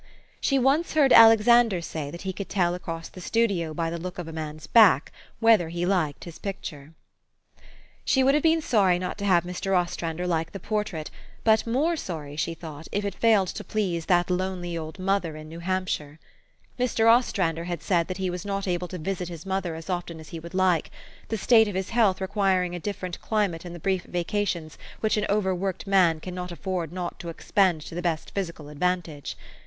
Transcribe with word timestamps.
She 0.39 0.57
once 0.57 0.95
heard 0.95 1.13
Alexander 1.13 1.79
say 1.79 2.09
that 2.09 2.23
he 2.23 2.33
could 2.33 2.49
tell 2.49 2.73
across 2.73 3.07
the 3.07 3.21
studio, 3.21 3.71
by 3.71 3.91
the 3.91 3.99
look 3.99 4.17
of 4.17 4.27
a 4.27 4.33
man's 4.33 4.65
back, 4.65 5.11
whether 5.39 5.69
he 5.69 5.85
liked 5.85 6.23
his 6.23 6.39
picture. 6.39 6.93
110 7.05 7.51
THE 7.61 7.61
STORY 7.61 7.61
OF 7.61 7.93
AVIS. 7.93 8.11
She 8.15 8.23
would 8.23 8.33
have 8.33 8.41
been 8.41 8.67
sorry 8.67 8.97
not 8.97 9.17
to 9.19 9.25
have 9.25 9.43
Mr. 9.43 9.77
Os 9.77 9.95
trander 9.95 10.27
like 10.27 10.53
the 10.53 10.59
portrait, 10.59 11.11
but 11.43 11.67
more 11.67 11.95
sorry, 11.95 12.35
she 12.35 12.55
thought, 12.55 12.87
if 12.91 13.05
it 13.05 13.13
failed 13.13 13.49
to 13.49 13.63
please 13.63 14.07
that 14.07 14.31
lonely 14.31 14.75
old 14.75 14.97
mother 14.97 15.35
in 15.35 15.47
New 15.47 15.59
Hampshire. 15.59 16.17
Mr. 16.79 17.07
Ostrander 17.07 17.65
had 17.65 17.83
said 17.83 18.07
that 18.07 18.17
he 18.17 18.31
was 18.31 18.43
not 18.43 18.67
able 18.67 18.87
to 18.87 18.97
visit 18.97 19.29
his 19.29 19.45
mother 19.45 19.75
as 19.75 19.87
often 19.87 20.19
as 20.19 20.29
he 20.29 20.39
would 20.39 20.55
like; 20.55 20.89
the 21.27 21.37
state 21.37 21.67
of 21.67 21.75
his 21.75 21.91
health 21.91 22.19
requiring 22.19 22.73
a 22.73 22.79
different 22.79 23.21
climate 23.21 23.67
in 23.67 23.73
the 23.73 23.79
brief 23.79 24.05
vacations 24.05 24.79
which 25.01 25.15
an 25.15 25.27
over 25.29 25.53
worked 25.53 25.85
man 25.85 26.19
cannot 26.19 26.51
afford 26.51 26.91
not 26.91 27.19
to 27.19 27.29
expend 27.29 27.81
to 27.81 27.93
the 27.93 28.01
best 28.01 28.33
physi 28.33 28.55
cal 28.57 28.67
advantage. 28.67 29.37